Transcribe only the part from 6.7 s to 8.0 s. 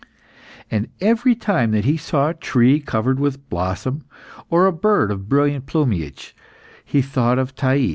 he thought of Thais.